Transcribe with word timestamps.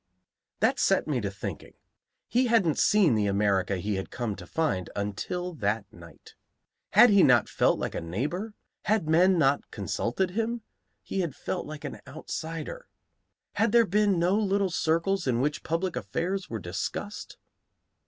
That 0.61 0.79
set 0.79 1.07
me 1.07 1.21
to 1.21 1.29
thinking. 1.29 1.75
He 2.27 2.47
hadn't 2.47 2.79
seen 2.79 3.13
the 3.13 3.27
America 3.27 3.77
he 3.77 3.97
had 3.97 4.09
come 4.09 4.35
to 4.37 4.47
find 4.47 4.89
until 4.95 5.53
that 5.53 5.85
night. 5.93 6.33
Had 6.93 7.11
he 7.11 7.21
not 7.21 7.47
felt 7.47 7.77
like 7.77 7.93
a 7.93 8.01
neighbor? 8.01 8.55
Had 8.85 9.07
men 9.07 9.37
not 9.37 9.69
consulted 9.69 10.31
him? 10.31 10.63
He 11.03 11.19
had 11.19 11.35
felt 11.35 11.67
like 11.67 11.83
an 11.85 11.99
outsider. 12.07 12.87
Had 13.53 13.73
there 13.73 13.85
been 13.85 14.17
no 14.17 14.35
little 14.35 14.71
circles 14.71 15.27
in 15.27 15.39
which 15.39 15.61
public 15.63 15.95
affairs 15.95 16.49
were 16.49 16.57
discussed? 16.57 17.37